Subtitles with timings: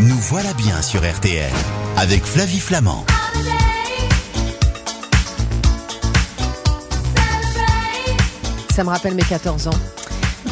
[0.00, 1.50] Nous voilà bien sur RTL
[1.96, 3.04] avec Flavie Flamand.
[8.74, 9.78] Ça me rappelle mes 14 ans.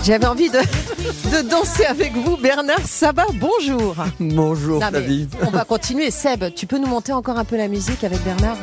[0.04, 3.26] J'avais envie de, de danser avec vous, Bernard Sabat.
[3.34, 3.94] Bonjour.
[4.18, 5.28] Bonjour Non, Flavie.
[5.42, 6.10] on va continuer.
[6.10, 8.56] Seb, tu peux nous monter encore un peu la musique avec Bernard?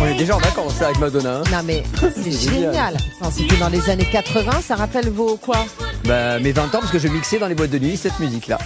[0.00, 1.38] On est déjà en vacances là, avec Madonna.
[1.38, 1.42] hein.
[1.50, 1.82] Non mais
[2.14, 2.72] c'est génial.
[2.72, 2.96] génial.
[3.32, 4.60] C'était dans les années 80.
[4.64, 5.64] Ça rappelle vos quoi?
[6.06, 8.58] Bah, mes 20 ans parce que je mixais dans les boîtes de nuit cette musique-là.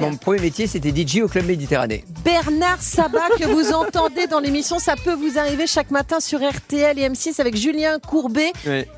[0.00, 2.04] Mon premier métier c'était DJ au Club Méditerranée.
[2.24, 6.98] Bernard Sabat que vous entendez dans l'émission, ça peut vous arriver chaque matin sur RTL
[6.98, 8.52] et M6 avec Julien Courbet.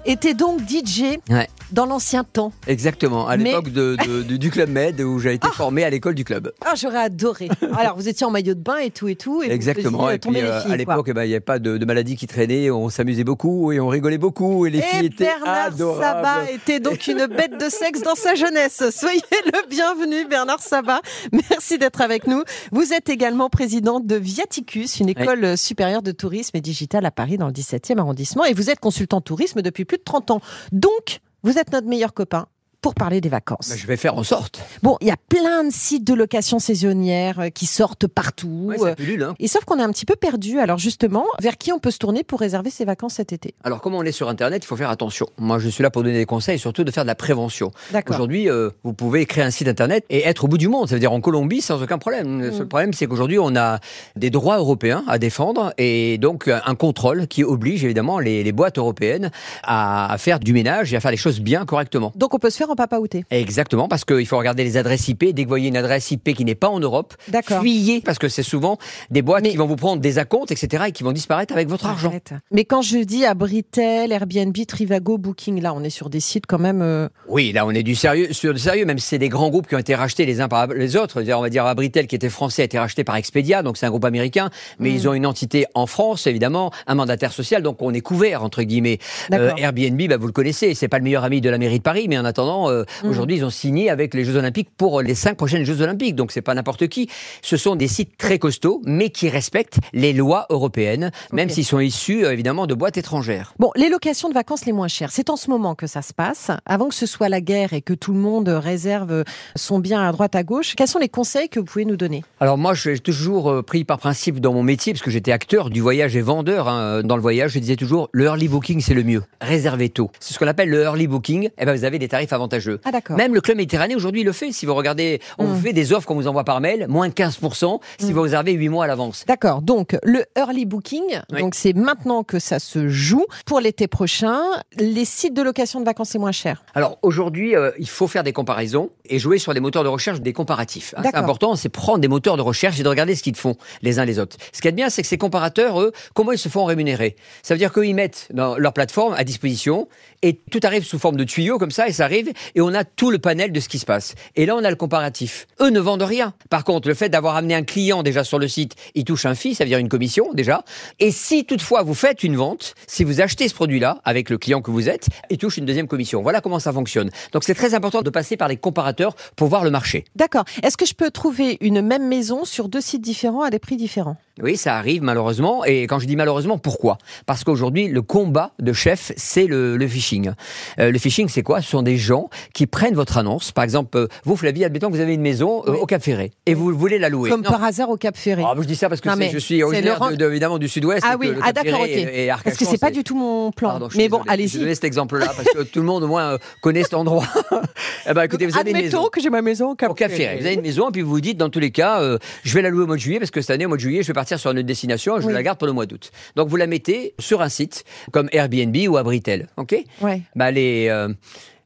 [0.06, 1.46] Était donc DJ Ouais.
[1.72, 2.52] dans l'ancien temps.
[2.66, 5.90] Exactement, à Mais- l'époque de- de- de- du Club Med où j'ai été formé à
[5.90, 6.52] l'école du club.
[6.64, 7.48] Ah, j'aurais adoré.
[7.76, 9.42] Alors, vous étiez en maillot de bain et tout et tout.
[9.42, 10.08] Et vous Exactement.
[10.08, 11.84] euh, Et puis euh, filles, à l'époque, eh ben, il n'y avait pas de, de
[11.84, 15.24] maladie qui traînait, on s'amusait beaucoup et on rigolait beaucoup et les Et filles étaient
[15.24, 16.02] Bernard adorables.
[16.02, 18.90] Sabat était donc une bête de sexe dans sa jeunesse.
[18.90, 21.00] Soyez le bienvenu, Bernard Sabat.
[21.32, 22.42] Merci d'être avec nous.
[22.72, 27.36] Vous êtes également président de Viaticus, une école supérieure de tourisme et digital à Paris
[27.36, 28.44] dans le 17e arrondissement.
[28.44, 30.40] Et vous êtes consultant tourisme depuis plus de 30 ans.
[30.72, 32.46] Donc, vous êtes notre meilleur copain
[32.84, 33.72] pour parler des vacances.
[33.74, 34.60] Je vais faire en sorte.
[34.82, 38.64] Bon, il y a plein de sites de location saisonnière euh, qui sortent partout.
[38.66, 39.34] Ouais, Euh, ça pullule, hein.
[39.38, 40.58] Et sauf qu'on est un petit peu perdu.
[40.60, 43.54] Alors justement, vers qui on peut se tourner pour réserver ses vacances cet été?
[43.64, 45.24] Alors, comme on est sur Internet, il faut faire attention.
[45.38, 47.70] Moi, je suis là pour donner des conseils et surtout de faire de la prévention.
[47.90, 48.16] D'accord.
[48.16, 50.86] Aujourd'hui, euh, vous pouvez créer un site internet et être au bout du monde.
[50.90, 52.42] Ça veut dire en Colombie sans aucun problème.
[52.42, 52.52] Le Mm.
[52.58, 53.78] seul problème, c'est qu'aujourd'hui, on a
[54.14, 58.76] des droits européens à défendre et donc un contrôle qui oblige évidemment les, les boîtes
[58.76, 59.30] européennes
[59.62, 62.12] à faire du ménage et à faire les choses bien correctement.
[62.14, 63.24] Donc on peut se faire en papaouté.
[63.30, 65.24] Exactement, parce qu'il faut regarder les adresses IP.
[65.32, 67.14] Dès que vous voyez une adresse IP qui n'est pas en Europe,
[67.60, 68.78] fuyez, parce que c'est souvent
[69.10, 71.68] des boîtes Mais- qui vont vous prendre des acomptes, etc., et qui vont disparaître avec
[71.68, 72.12] votre argent.
[72.50, 76.58] Mais quand je dis Abritel, Airbnb, Trivago, Booking, là, on est sur des sites quand
[76.58, 76.82] même.
[76.82, 79.50] euh, Oui, là, on est du sérieux, sur du sérieux, même si c'est des grands
[79.50, 81.22] groupes qui ont été rachetés les uns par les autres.
[81.32, 83.90] On va dire Abritel, qui était français, a été racheté par Expedia, donc c'est un
[83.90, 84.94] groupe américain, mais Mm.
[84.94, 88.62] ils ont une entité en France, évidemment, un mandataire social, donc on est couvert, entre
[88.62, 88.98] guillemets.
[89.32, 89.52] Euh.
[89.56, 92.06] Airbnb, bah, vous le connaissez, c'est pas le meilleur ami de la mairie de Paris,
[92.08, 93.08] mais en attendant, euh, Mm.
[93.08, 96.32] aujourd'hui, ils ont signé avec les Jeux Olympiques pour les cinq prochaines Jeux Olympiques, donc
[96.32, 97.08] c'est pas n'importe qui.
[97.42, 101.80] Ce sont des sites très costauds, mais qui respectent les lois européennes, même s'ils sont
[101.80, 103.54] issus, euh, évidemment, de boîtes étrangères.
[103.58, 106.12] Bon, les locations de vacances les moins chères, c'est en ce moment que ça se
[106.12, 106.50] passe.
[106.66, 109.24] Avant que ce soit la guerre et que tout le monde réserve
[109.56, 112.24] son bien à droite à gauche, quels sont les conseils que vous pouvez nous donner?
[112.40, 115.70] Alors moi, j'ai toujours euh, pris par principe dans mon métier, parce que j'étais acteur
[115.70, 118.94] du voyage et vendeur hein, dans le voyage, je disais toujours, le early booking, c'est
[118.94, 119.22] le mieux.
[119.40, 120.10] Réservez tôt.
[120.20, 121.50] C'est ce qu'on appelle le early booking.
[121.58, 122.53] Eh ben, vous avez des tarifs avantageux.
[122.84, 122.90] Ah.
[123.14, 124.52] Même le Club Méditerranée aujourd'hui le fait.
[124.52, 125.46] Si vous regardez, on Mm.
[125.46, 128.12] vous fait des offres qu'on vous envoie par mail, moins 15% si Mm.
[128.12, 129.24] vous réservez 8 mois à l'avance.
[129.26, 131.40] D'accord, donc le early booking, Oui.
[131.40, 133.24] donc c'est maintenant que ça se joue.
[133.46, 134.40] Pour l'été prochain,
[134.78, 136.64] les sites de location de vacances les moins chers.
[136.74, 140.20] Alors aujourd'hui, euh, il faut faire des comparaisons et jouer sur des moteurs de recherche,
[140.20, 140.94] des comparatifs.
[140.96, 141.02] hein.
[141.04, 143.98] C'est important, c'est prendre des moteurs de recherche et de regarder ce qu'ils font les
[143.98, 144.36] uns les autres.
[144.52, 147.16] Ce qui est bien, c'est que ces comparateurs, eux, comment ils se font rémunérer?
[147.42, 149.88] Ça veut dire qu'ils mettent dans leur plateforme à disposition
[150.22, 152.84] et tout arrive sous forme de tuyaux comme ça et ça arrive et on a
[152.84, 154.14] tout le panel de ce qui se passe.
[154.36, 155.46] Et là, on a le comparatif.
[155.60, 156.34] Eux ne vendent rien.
[156.50, 159.34] Par contre, le fait d'avoir amené un client déjà sur le site, il touche un
[159.34, 160.64] fee, ça veut dire une commission déjà.
[160.98, 164.62] Et si toutefois vous faites une vente, si vous achetez ce produit-là avec le client
[164.62, 166.22] que vous êtes, il touche une deuxième commission.
[166.22, 167.10] Voilà comment ça fonctionne.
[167.32, 170.04] Donc c'est très important de passer par les comparateurs pour voir le marché.
[170.16, 170.44] D'accord.
[170.62, 173.76] Est-ce que je peux trouver une même maison sur deux sites différents à des prix
[173.76, 174.16] différents?
[174.42, 175.64] Oui, ça arrive malheureusement.
[175.64, 176.98] Et quand je dis malheureusement, pourquoi?
[177.24, 180.32] Parce qu'aujourd'hui, le combat de chef, c'est le, le phishing.
[180.80, 181.62] Euh, le phishing, c'est quoi?
[181.62, 183.52] Ce sont des gens qui prennent votre annonce.
[183.52, 185.78] Par exemple, euh, vous, Flavie, admettons que vous avez une maison euh, Oui.
[185.80, 187.30] au Cap Ferré et vous voulez la louer.
[187.30, 187.50] Comme Non.
[187.50, 188.42] par hasard au Cap Ferré.
[188.44, 190.68] Ah, je dis ça parce que Non, je suis originaire rang- de- de- évidemment du
[190.68, 191.04] sud-ouest.
[191.08, 191.86] ah oui, ah d'accord, ok.
[191.88, 193.70] Et- et Parce que c'est pas du tout mon plan.
[193.70, 194.26] Pardon, Mais bon, désolé.
[194.26, 194.58] Je allez-y.
[194.58, 197.24] donnais cet exemple-là parce que tout le monde au moins connaît cet endroit.
[198.10, 199.08] eh ben, écoutez, vous avez une Admettons maison.
[199.12, 200.38] que j'ai ma maison au Cap, Au Cap Ferré.
[200.40, 202.00] Vous avez une maison et puis vous vous dites dans tous les cas,
[202.42, 203.82] je vais la louer au mois de juillet parce que cette année au mois de
[203.82, 205.34] juillet je vais partir sur une destination, je Oui.
[205.34, 206.10] la garde pour le mois d'août.
[206.34, 209.76] Donc vous la mettez sur un site comme Airbnb ou Abritel, ok?
[210.00, 210.22] Ouais.
[210.34, 211.08] bah, les euh,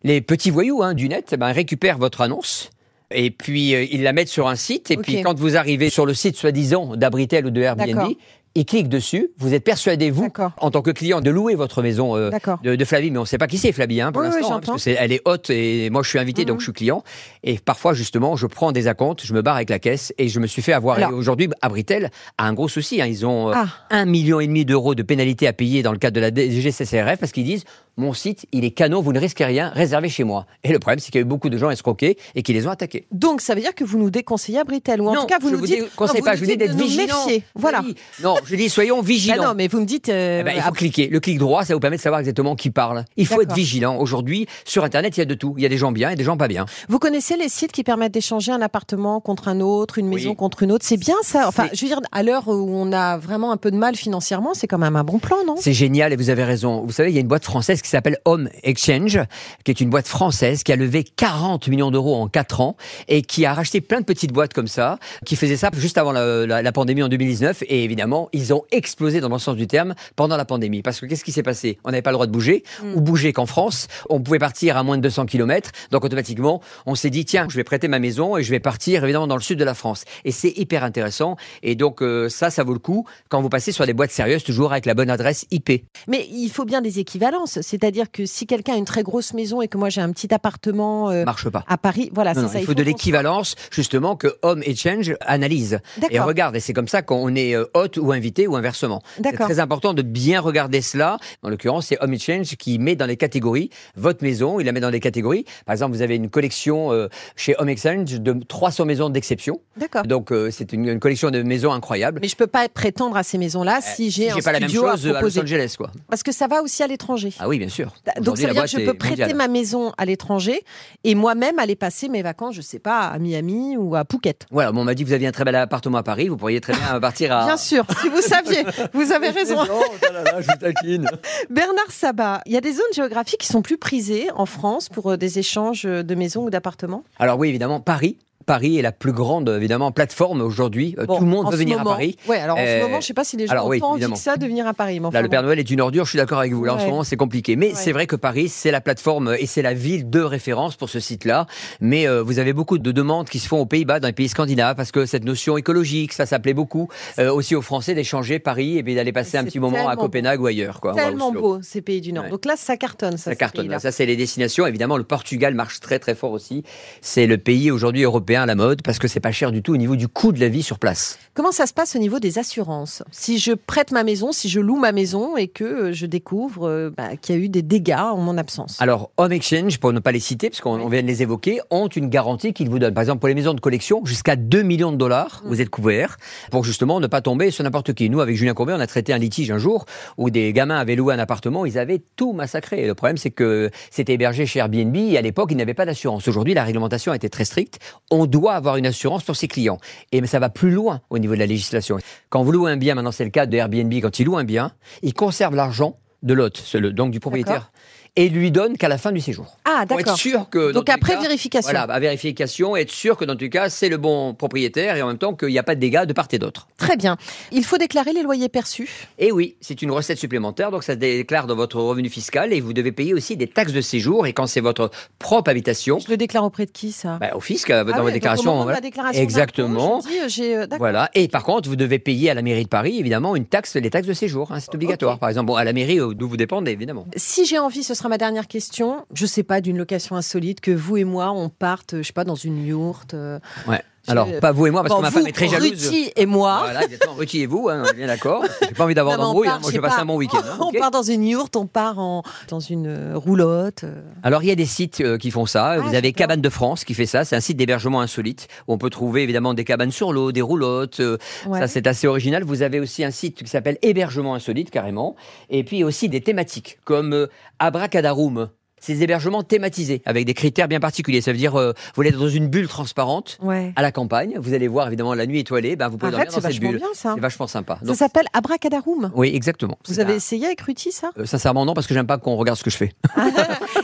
[0.03, 2.71] les petits voyous hein, du net, ben, récupèrent votre annonce.
[3.13, 4.91] Et puis euh, ils la mettent sur un site.
[4.91, 8.13] Et puis quand vous arrivez sur le site soi-disant d'Abritel ou de Airbnb,
[8.55, 9.29] Ils cliquent dessus.
[9.39, 10.29] Vous êtes persuadé vous,
[10.59, 12.31] en tant que client, de louer votre maison euh,
[12.65, 14.35] de, de Flavie, mais on ne sait pas qui c'est Flavie hein, pour Oui, oui,
[14.41, 16.49] l'instant, hein, parce que c'est, elle est haute et moi je suis invité, Mhm.
[16.49, 17.05] donc je suis client.
[17.45, 20.41] Et parfois justement, je prends des acomptes, je me barre avec la caisse et je
[20.41, 20.99] me suis fait avoir.
[21.13, 23.01] Aujourd'hui, Abritel a un gros souci.
[23.01, 23.07] hein.
[23.07, 23.67] Ils ont euh, Ah.
[23.91, 27.19] un million et demi d'euros de pénalité à payer dans le cadre de la DGCCRF
[27.21, 27.65] parce qu'ils disent
[27.99, 30.47] mon site, il est canon, vous ne risquez rien, réservé chez moi.
[30.65, 32.67] Et le problème, c'est qu'il y a eu beaucoup de gens escroqués et qui les
[32.67, 33.07] ont attaqués.
[33.13, 35.39] Donc ça veut dire que vous nous déconseillez à Britel ou en non, tout cas
[35.41, 37.27] vous je nous vous dites conseille non, pas, vous je vous dis d'être vigilant.
[37.55, 37.83] Voilà.
[37.85, 37.95] Oui.
[38.23, 39.45] Non, je dis soyons Bah vigilants.
[39.49, 41.09] non, mais vous me dites euh, Eh ben, il faut ah, cliquer.
[41.09, 43.05] Le clic droit, ça vous permet de savoir exactement qui parle.
[43.17, 43.99] Il faut être vigilant.
[43.99, 45.55] Aujourd'hui, sur Internet, il y a de tout.
[45.57, 46.67] Il y a des gens bien et des gens pas bien.
[46.89, 50.17] Vous connaissez les sites qui permettent d'échanger un appartement contre un autre, une Oui.
[50.17, 50.85] maison contre une autre?
[50.87, 51.47] C'est bien ça.
[51.49, 54.55] Enfin, je veux dire, à l'heure où on a vraiment un peu de mal financièrement,
[54.55, 55.57] c'est quand même un bon plan, non?
[55.59, 56.83] C'est génial et vous avez raison.
[56.87, 59.21] Vous savez, il y a une boîte française qui s'appelle Home Exchange,
[59.65, 62.77] qui est une boîte française qui a levé 40 millions d'euros en 4 ans
[63.09, 66.13] et qui a racheté plein de petites boîtes comme ça, qui faisaient ça juste avant
[66.13, 67.63] la, la- la pandémie en 2019.
[67.69, 70.83] Et évidemment, ils ont explosé dans le bon sens du terme pendant la pandémie.
[70.83, 71.79] Parce que qu'est-ce qui s'est passé?
[71.85, 72.63] On n'avait pas le droit de bouger,
[72.95, 73.89] ou bouger qu'en France.
[74.09, 75.71] On pouvait partir à moins de 200 km.
[75.91, 79.05] Donc automatiquement, on s'est dit, tiens, je vais prêter ma maison et je vais partir
[79.05, 80.05] évidemment dans le sud de la France.
[80.25, 81.37] Et c'est hyper intéressant.
[81.63, 84.45] Et donc euh, ça, ça vaut le coup quand vous passez sur des boîtes sérieuses,
[84.45, 85.85] toujours avec la bonne adresse IP.
[86.07, 87.61] Mais il faut bien des équivalences.
[87.81, 90.33] C'est-à-dire que si quelqu'un a une très grosse maison et que moi j'ai un petit
[90.35, 91.65] appartement euh, marche pas.
[91.69, 92.61] à Paris, voilà, Non, c'est non, ça.
[92.61, 95.79] il faut de l'équivalence, justement, que Home Exchange analyse.
[96.11, 99.03] Et regarde, et c'est comme ça qu'on est euh, hôte ou invité ou inversement.
[99.23, 101.19] C'est très important de bien regarder cela.
[101.43, 104.81] En l'occurrence, c'est Home Exchange qui met dans les catégories votre maison, il la met
[104.81, 105.45] dans les catégories.
[105.67, 109.61] Par exemple, vous avez une collection euh, chez Home Exchange de 300 maisons d'exception.
[109.77, 110.03] D'accord.
[110.05, 112.19] Donc, euh, c'est une, une collection de maisons incroyables.
[112.23, 114.69] Mais je peux pas prétendre à ces maisons-là si j'ai Si un pas la même
[114.71, 115.39] chose à à Los.
[115.39, 115.91] Angeles, quoi.
[116.09, 117.33] Parce que ça va aussi à l'étranger.
[117.39, 117.93] Ah oui, bien sûr.
[118.17, 119.37] Donc Aujourd'hui, ça veut dire que je peux prêter mondiale.
[119.37, 120.63] ma maison à l'étranger
[121.05, 124.47] et moi-même aller passer mes vacances, je sais pas, à Miami ou à Phuket.
[124.51, 126.29] Voilà, bon, on m'a dit que vous aviez un très bel appartement à Paris.
[126.29, 127.45] Vous pourriez très bien partir à.
[127.45, 129.57] Bien sûr, si vous saviez, vous avez raison.
[129.65, 131.09] Non, oh là là, je vous taquine.
[131.51, 135.11] Bernard Sabat, il y a des zones géographiques qui sont plus prisées en France pour
[135.13, 137.05] euh, des échanges de maisons ou d'appartements?
[137.19, 138.17] Alors oui, évidemment, Paris.
[138.49, 140.97] Paris est la plus grande, évidemment, plateforme aujourd'hui.
[140.99, 142.17] Euh, Bon, Tout le monde veut venir moment- à Paris.
[142.27, 143.81] Ouais, alors en Euh, ce moment, je sais pas si les gens alors ont oui,
[143.83, 145.01] envie que ça de venir à Paris.
[145.13, 145.29] Là, le.
[145.29, 146.65] Père Noël est une ordure, je suis d'accord avec vous.
[146.65, 147.57] Là, en ce moment, c'est compliqué.
[147.57, 147.73] Mais Ouais.
[147.75, 150.99] c'est vrai que Paris, c'est la plateforme et c'est la ville de référence pour ce
[150.99, 151.47] site-là.
[151.81, 154.29] Mais euh, vous avez beaucoup de demandes qui se font aux Pays-Bas, dans les pays
[154.29, 158.79] scandinaves, parce que cette notion écologique, ça s'appelait beaucoup euh, aussi aux Français d'échanger Paris
[158.79, 160.81] et puis d'aller passer un petit moment à Copenhague ou ailleurs.
[160.81, 162.25] Quoi, Tellement beau ces pays du Nord.
[162.25, 162.31] Ouais.
[162.31, 163.19] Donc là, ça cartonne.
[163.19, 163.79] Ça, Ça cartonne.
[163.79, 164.67] Ça, c'est les destinations.
[164.67, 166.63] Évidemment, le Portugal marche très très fort aussi.
[167.03, 169.73] C'est le pays aujourd'hui européen à la mode parce que c'est pas cher du tout
[169.75, 171.19] au niveau du coût de la vie sur place.
[171.35, 173.03] Comment ça se passe au niveau des assurances?
[173.11, 176.69] Si je prête ma maison, si je loue ma maison et que euh, je découvre
[176.69, 178.77] euh, bah, qu'il y a eu des dégâts en mon absence?
[178.81, 180.91] Alors, Home Exchange, pour ne pas les citer, parce qu'on Oui.
[180.93, 182.95] vient de les évoquer, ont une garantie qu'ils vous donnent.
[182.95, 185.49] Par exemple, pour les maisons de collection, jusqu'à 2 millions de dollars, Mm.
[185.49, 186.17] vous êtes couverts,
[186.51, 188.11] pour justement ne pas tomber sur n'importe qui.
[188.11, 189.85] Nous, avec Julien Courbet, on a traité un litige un jour
[190.17, 192.87] où des gamins avaient loué un appartement, ils avaient tout massacré.
[192.87, 196.29] Le problème, c'est que c'était hébergé chez Airbnb et à l'époque, ils n'avaient pas d'assurance.
[196.29, 197.79] Aujourd'hui, la réglementation a été très stricte.
[198.11, 199.79] On doit avoir une assurance pour ses clients.
[200.13, 201.99] Et ça va plus loin au niveau de la législation.
[202.29, 204.45] Quand vous louez un bien, maintenant c'est le cas de Airbnb, quand il loue un
[204.45, 204.73] bien,
[205.03, 207.71] il conserve l'argent de l'hôte, donc du propriétaire,
[208.19, 209.47] et lui donne qu'à la fin du séjour.
[209.65, 210.19] Ah, Pour être d'accord.
[210.19, 210.73] sûr que.
[210.73, 211.71] Donc après cas, vérification.
[211.71, 215.07] Voilà, à vérification, être sûr que dans les cas, c'est le bon propriétaire et en
[215.07, 216.67] même temps qu'il n'y a pas de dégâts de part et d'autre.
[216.79, 217.17] Très bien.
[217.53, 218.89] Il faut déclarer les loyers perçus.
[219.21, 222.61] Et oui, c'est une recette supplémentaire, donc ça se déclare dans votre revenu fiscal et
[222.61, 224.27] vous devez payer aussi des taxes de séjour.
[224.27, 224.91] Et quand c'est votre
[225.21, 227.19] propre habitation, Je le déclare auprès de qui ça?
[227.21, 228.63] Bah, au fisc, euh, dans Ah votre déclaration.
[228.65, 228.81] voilà.
[228.81, 230.01] déclaration Exactement.
[230.01, 230.79] dis, euh, euh, d'accord.
[230.79, 231.09] Voilà.
[231.15, 233.91] Et par contre, vous devez payer à la mairie de Paris, évidemment, une taxe, les
[233.91, 234.51] taxes de séjour.
[234.51, 235.19] hein, c'est obligatoire.
[235.21, 237.07] Par exemple, bon, à la mairie d'où vous dépendez, évidemment.
[237.17, 239.07] Si j'ai envie, ce sera ma dernière question.
[239.15, 242.25] Je sais pas d'une location insolite que vous et moi on parte, je sais pas,
[242.25, 243.15] dans une yourte.
[243.15, 243.83] euh, Ouais.
[244.11, 245.71] Alors, pas vous et moi, parce bon, que ma femme est très jalouse.
[245.71, 246.61] Ruti et moi.
[246.65, 247.15] Voilà, exactement.
[247.15, 248.45] Ruti et vous, hein, on est bien d'accord.
[248.63, 249.49] J'ai pas envie d'avoir d'embrouille.
[249.49, 249.59] hein.
[249.63, 250.03] Moi, je passe pas.
[250.03, 250.39] un bon week-end.
[250.45, 253.85] hein, On part dans une yourte, on part en, dans une euh, roulotte.
[253.85, 254.01] euh.
[254.23, 255.79] Alors, il y a des sites euh, qui font ça.
[255.79, 256.13] Vous avez.
[256.13, 257.25] Cabane de France qui fait ça.
[257.25, 260.43] C'est un site d'hébergement insolite où on peut trouver évidemment des cabanes sur l'eau, des
[260.43, 261.01] roulottes.
[261.01, 261.17] euh,
[261.47, 261.59] Ouais.
[261.61, 262.43] Ça, c'est assez original.
[262.45, 265.15] Vous avez aussi un site qui s'appelle Hébergement insolite, carrément.
[265.51, 267.27] Et puis aussi des thématiques comme euh,
[267.59, 268.49] Abracadaroom.
[268.81, 271.21] C'est des hébergements thématisés avec des critères bien particuliers.
[271.21, 273.73] Ça veut dire, euh, vous allez dans une bulle transparente Ouais.
[273.77, 274.35] à la campagne.
[274.39, 275.77] Vous allez voir évidemment la nuit étoilée.
[275.77, 276.83] Ben, vous pouvez Arrête, dormir dans cette bulle.
[276.95, 277.79] C'est vachement sympa.
[277.85, 279.11] Ça s'appelle Abracadaroum.
[279.15, 279.79] oui, exactement.
[279.87, 281.11] Vous avez un- essayé avec Ruti ça?
[281.19, 282.93] Euh, sincèrement, non, parce que j'aime pas qu'on regarde ce que je fais.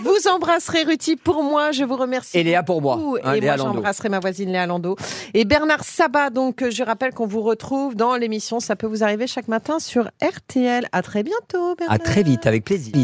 [0.03, 2.39] Vous embrasserez Ruti pour moi, je vous remercie.
[2.39, 3.01] Et Léa pour moi.
[3.25, 4.97] hein, et Léa moi j'embrasserai ma voisine Léa Lando.
[5.35, 9.03] Et Bernard Sabat, donc euh, je rappelle qu'on vous retrouve dans l'émission Ça peut vous
[9.03, 10.87] arriver chaque matin sur RTL.
[10.93, 11.95] À très bientôt Bernard.
[11.95, 12.93] À très vite, avec plaisir.